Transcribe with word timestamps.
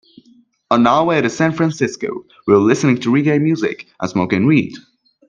On 0.71 0.87
our 0.87 1.05
way 1.05 1.21
to 1.21 1.29
San 1.29 1.51
Francisco, 1.51 2.25
we 2.47 2.53
were 2.55 2.59
listening 2.59 2.97
to 3.01 3.11
reggae 3.11 3.39
music 3.39 3.85
and 3.99 4.09
smoking 4.09 4.47
weed. 4.47 4.73